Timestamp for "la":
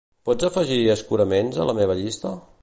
1.71-1.77